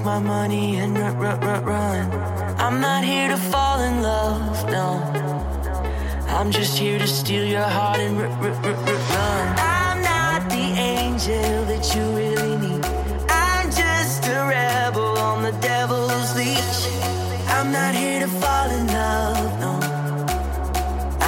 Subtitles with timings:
[0.00, 2.12] take my money and run, run, run, run.
[2.58, 4.88] I'm not here to fall in love, no.
[6.28, 9.46] I'm just here to steal your heart and r- r- r- run.
[9.58, 12.84] I'm not the angel that you really need.
[13.28, 16.80] I'm just a rebel on the devil's leash.
[17.48, 19.72] I'm not here to fall in love, no.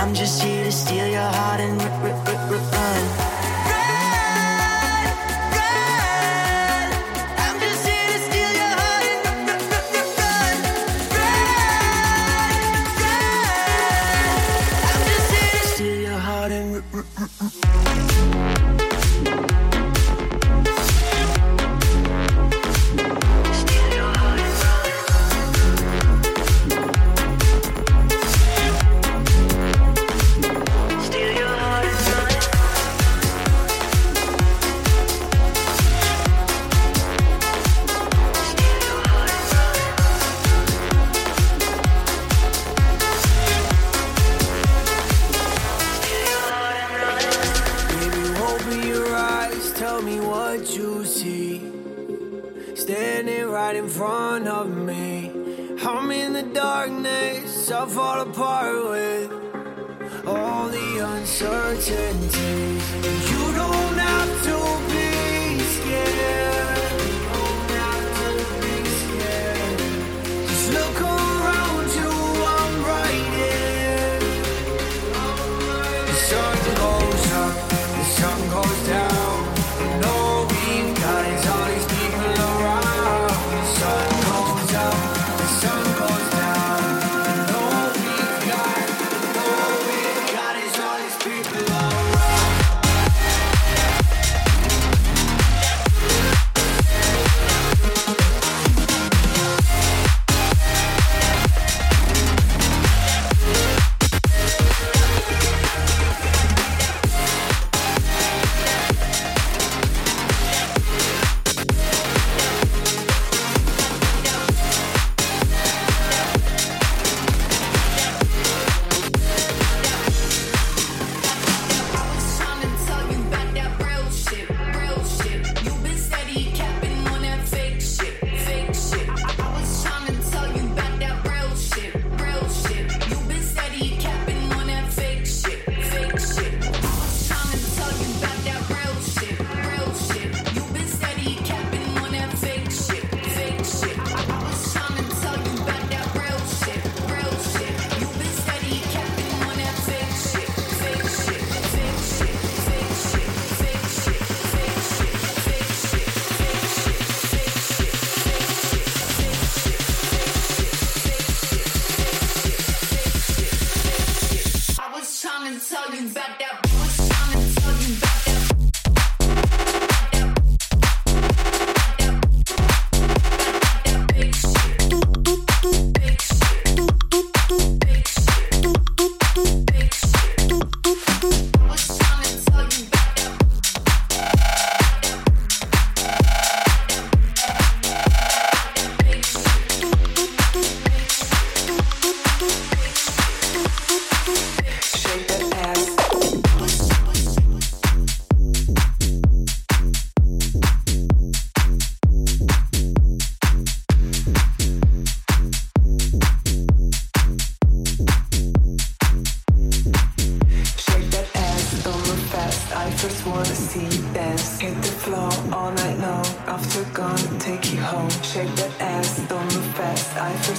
[0.01, 2.42] I'm just here to steal your heart and r- r- r-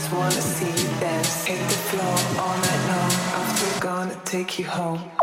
[0.03, 1.45] just wanna see you dance.
[1.45, 3.11] Hit the floor all night long.
[3.39, 5.22] After gonna take you home.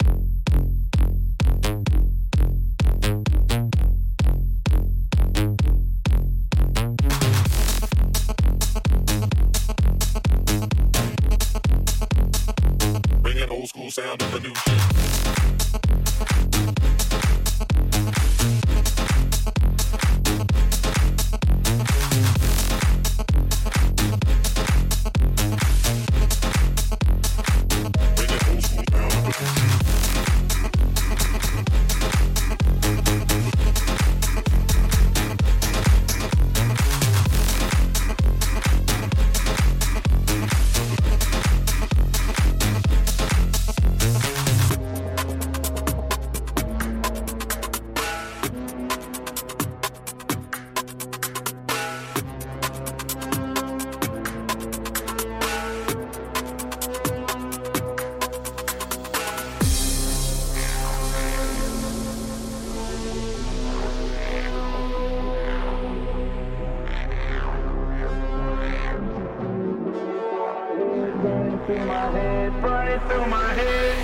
[71.75, 73.95] through my head, running through my head.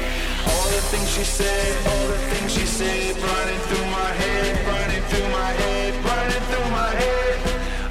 [0.48, 5.04] All the things she said, all the things she said, running through my head, running
[5.10, 7.36] through my head, running through my head.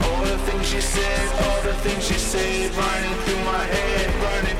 [0.06, 4.55] All the things she said, all the things she said, running through my head, running.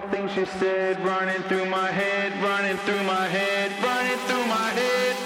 [0.00, 4.70] the things she said running through my head, running through my head, running through my
[4.70, 5.16] head.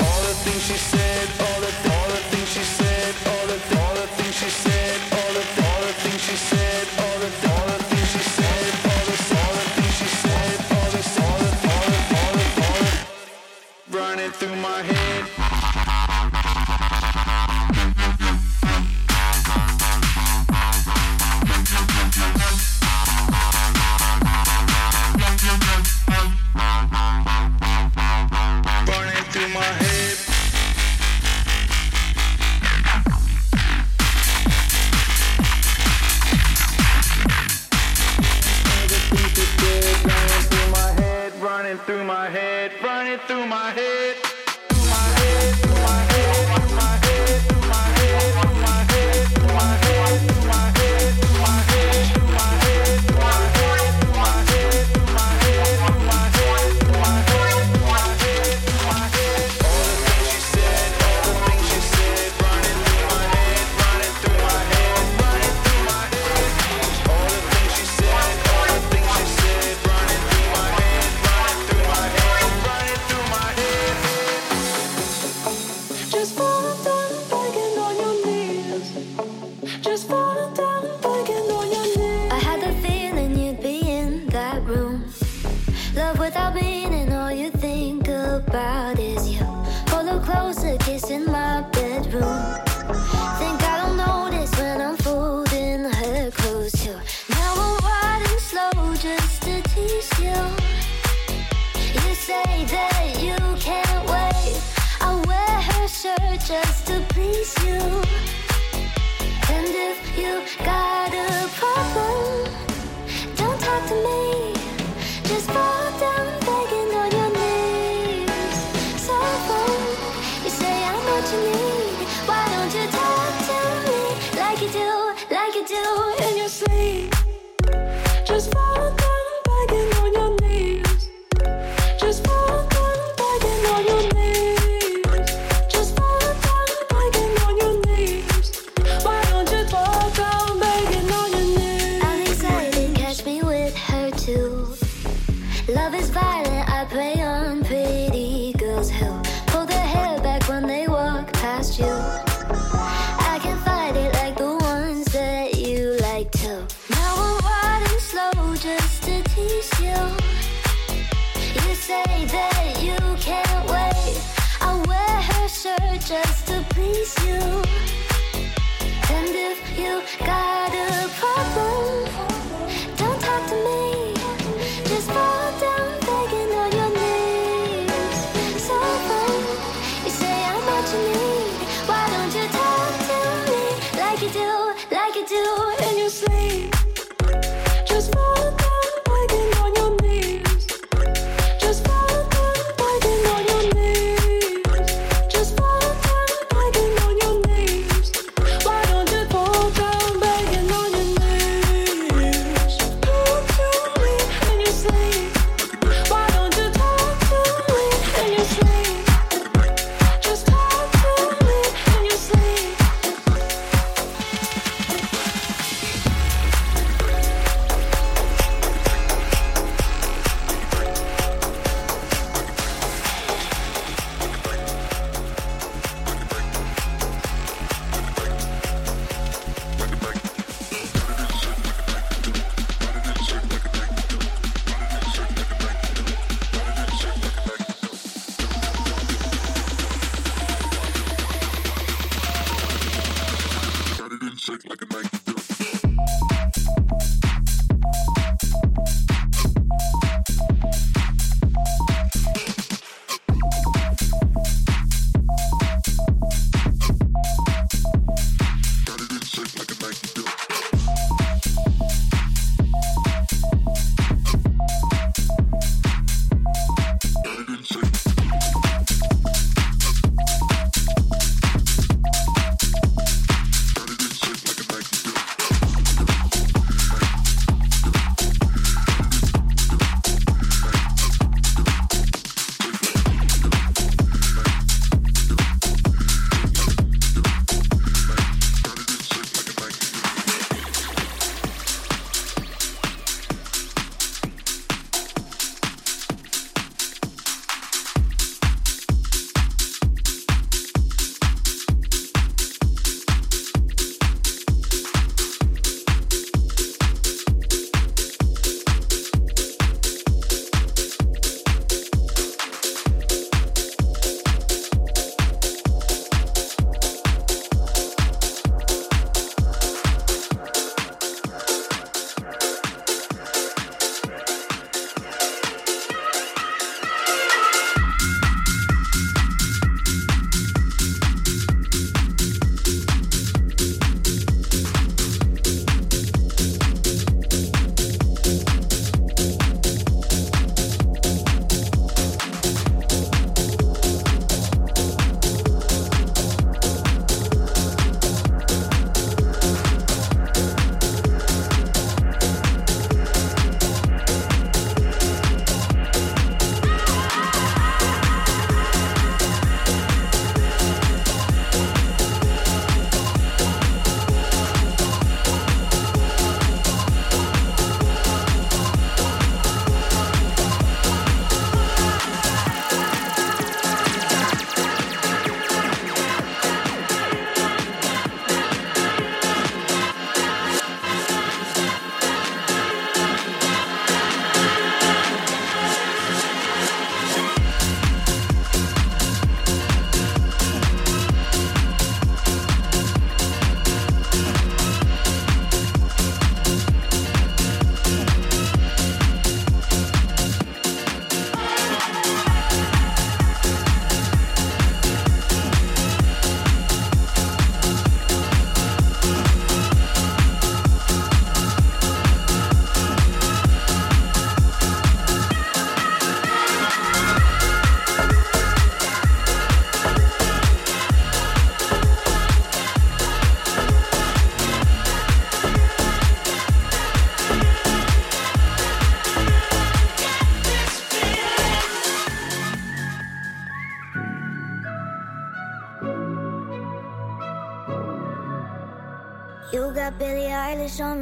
[0.00, 1.59] All the things she said,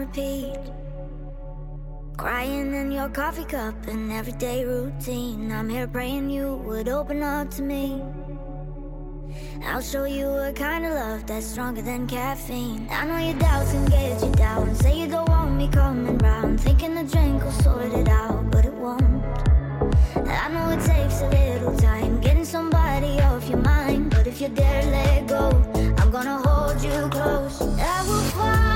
[0.08, 0.58] repeat.
[2.16, 5.52] Crying in your coffee cup, an everyday routine.
[5.52, 8.02] I'm here praying you would open up to me.
[9.64, 12.88] I'll show you a kind of love that's stronger than caffeine.
[12.90, 14.74] I know your doubts can get you down.
[14.76, 16.60] Say you don't want me coming round.
[16.60, 19.24] Thinking the drink will sort it out, but it won't.
[20.16, 24.10] I know it takes a little time getting somebody off your mind.
[24.10, 25.50] But if you dare let go,
[25.98, 27.60] I'm gonna hold you close.
[27.60, 28.67] I will fly.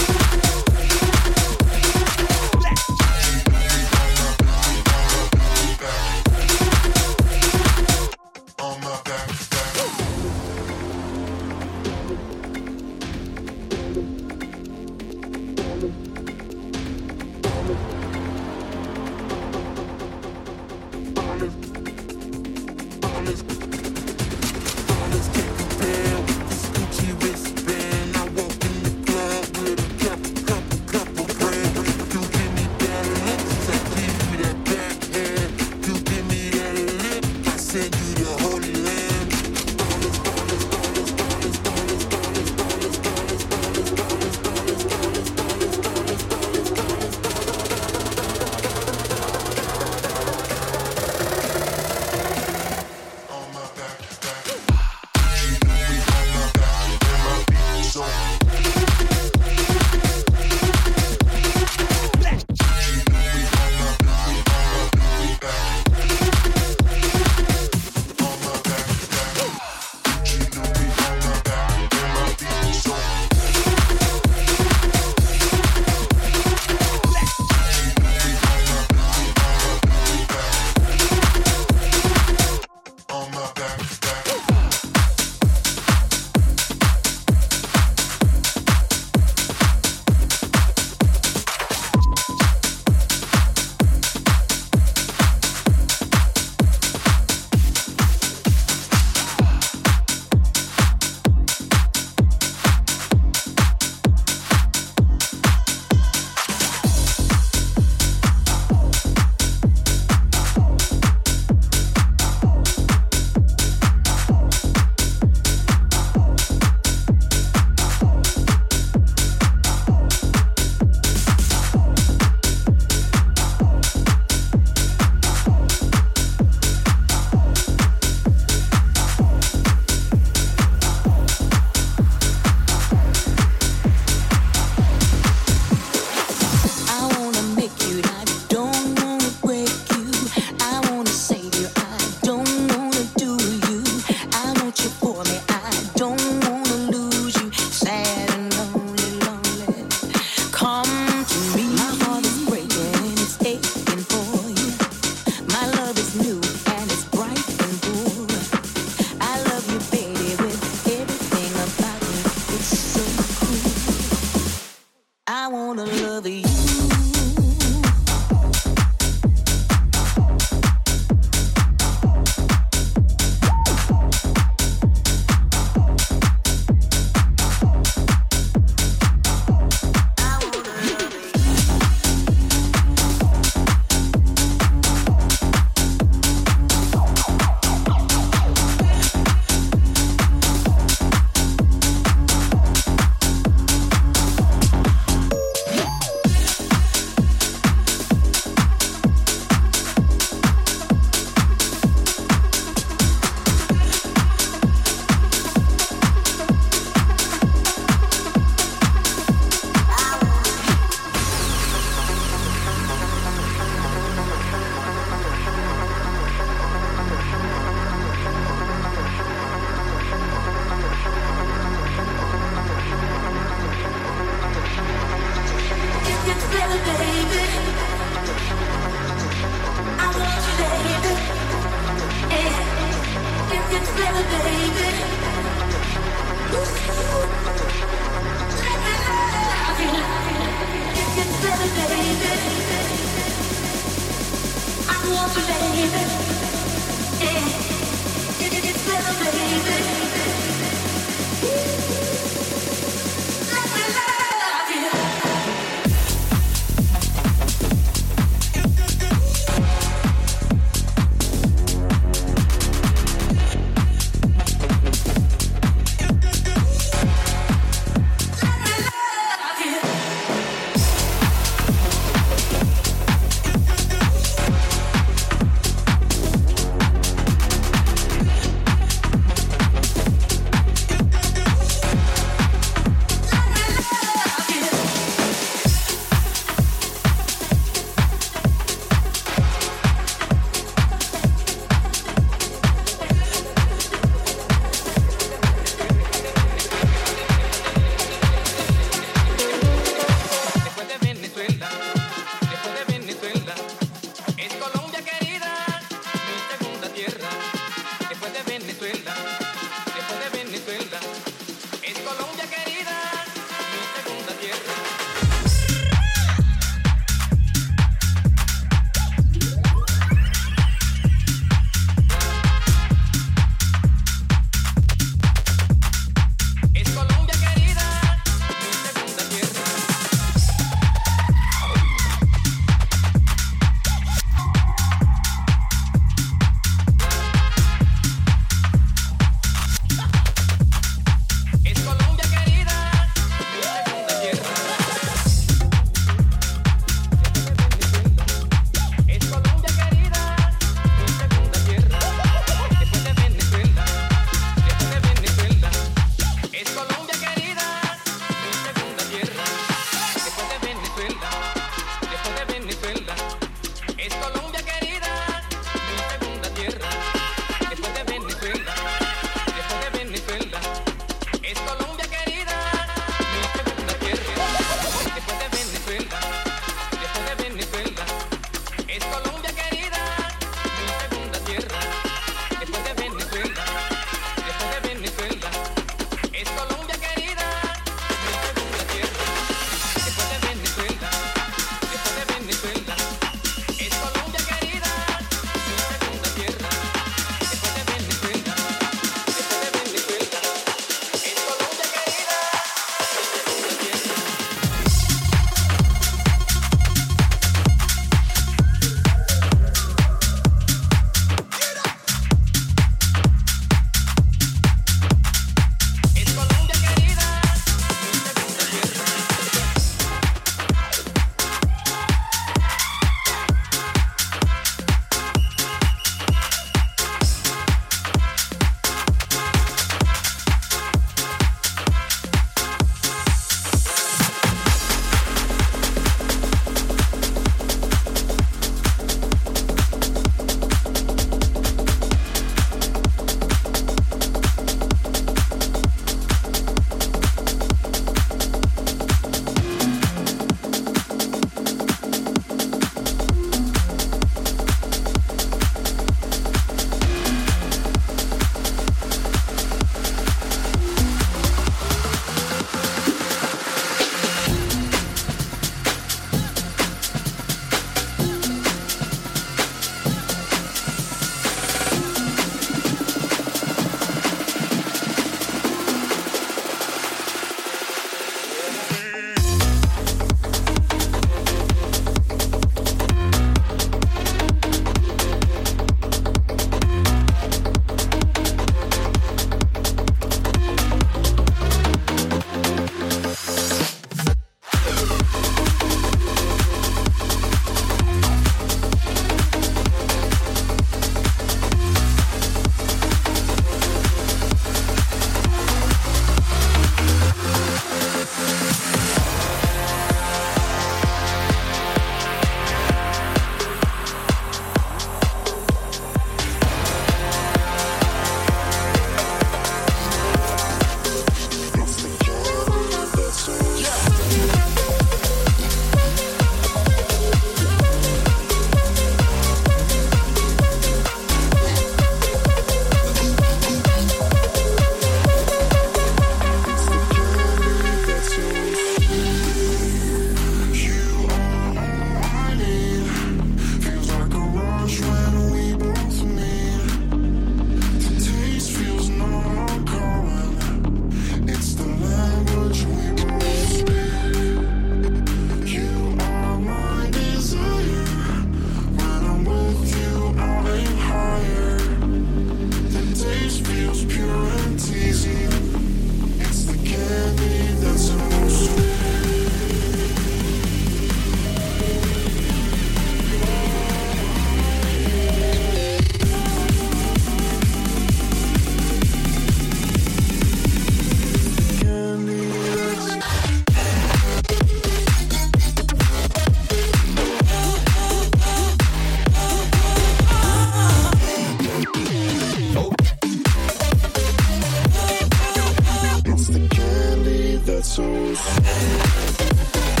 [597.65, 600.00] That's all.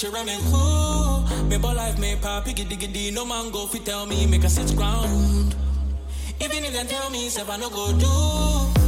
[0.00, 1.24] bitch around and cool.
[1.46, 3.12] Me boy life, me pop, giddy diggy.
[3.12, 5.54] No man go fi tell me, make a sit ground.
[6.40, 8.79] Even if they tell me, self I no go do.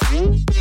[0.00, 0.51] Let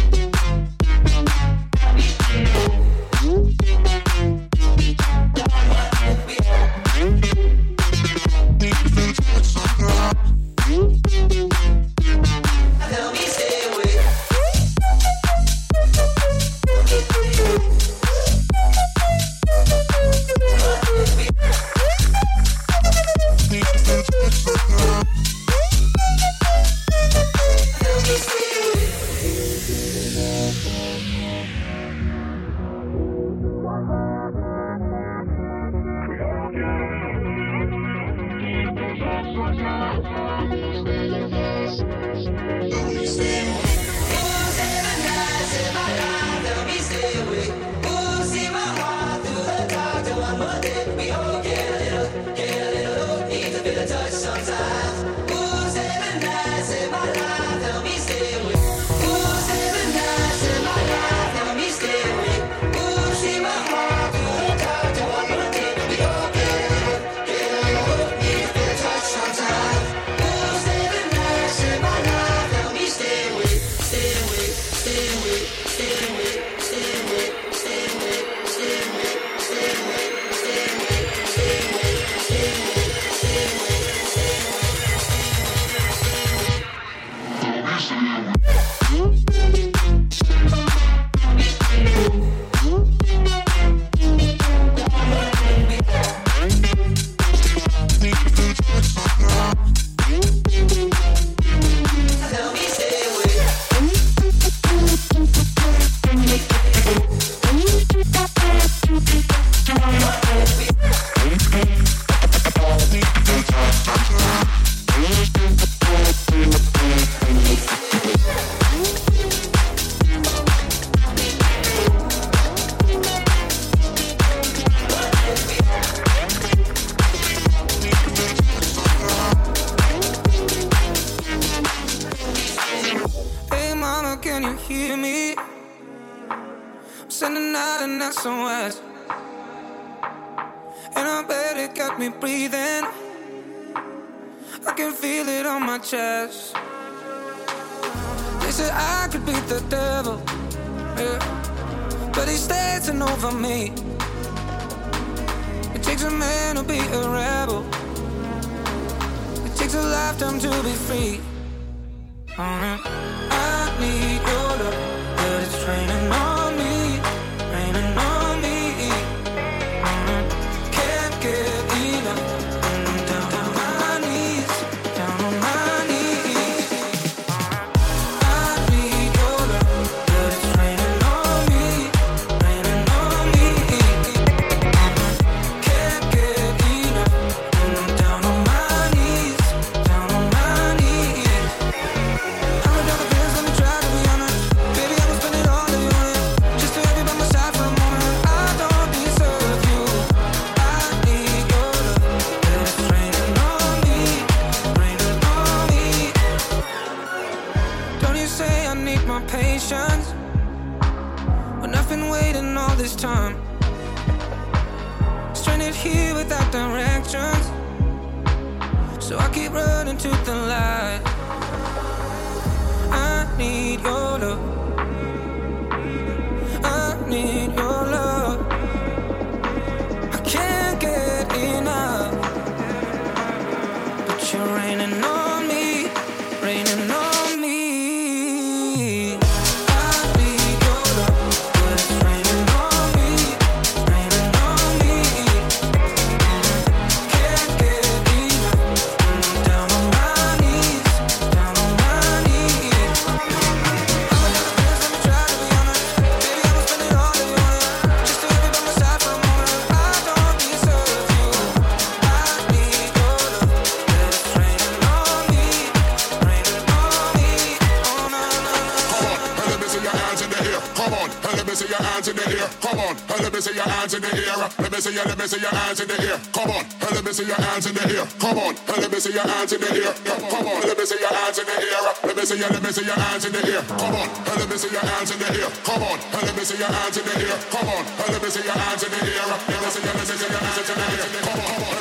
[276.02, 276.18] air.
[276.34, 278.06] Come on, let me see your hands in the air.
[278.20, 279.94] Come on, let me see your hands in the air.
[280.04, 281.82] Come on, let me see your hands in the air.
[282.04, 283.62] Let me see your, let me see your hands in the air.
[283.68, 285.50] Come on, let me see your hands in the air.
[285.64, 287.38] Come on, let me see your hands in the air.
[287.52, 289.26] Come on, let me see your hands in the air.
[289.32, 291.08] Let me see your, let me see your hands in the air.
[291.22, 291.81] Come on, let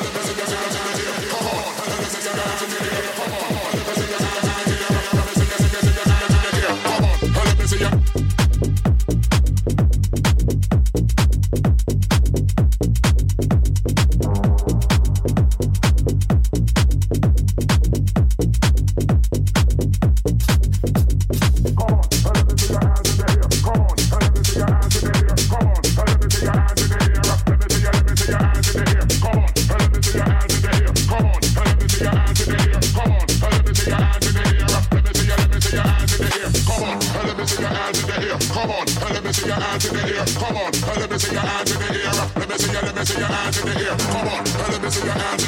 [44.99, 45.47] hands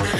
[0.00, 0.19] in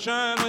[0.00, 0.39] Sunshine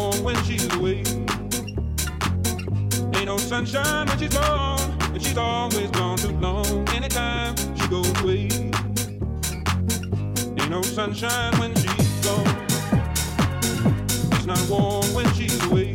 [0.00, 1.02] warm when she's away.
[3.16, 4.80] Ain't no sunshine when she's gone.
[5.12, 6.88] And she's always gone too long.
[6.98, 8.48] Anytime she goes away.
[10.58, 12.56] Ain't no sunshine when she's gone.
[14.34, 15.92] It's not warm when she's away.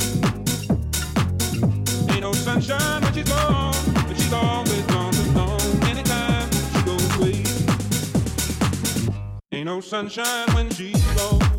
[2.12, 3.76] Ain't no sunshine when she's gone.
[4.08, 5.62] And she's always gone too long.
[5.92, 7.38] Anytime she goes away.
[9.52, 11.55] Ain't no sunshine when she's gone.